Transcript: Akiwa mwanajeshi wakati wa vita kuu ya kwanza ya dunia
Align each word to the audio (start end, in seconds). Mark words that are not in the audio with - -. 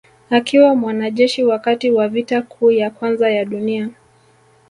Akiwa 0.29 0.75
mwanajeshi 0.75 1.43
wakati 1.43 1.91
wa 1.91 2.07
vita 2.07 2.41
kuu 2.41 2.71
ya 2.71 2.89
kwanza 2.89 3.29
ya 3.29 3.45
dunia 3.45 3.89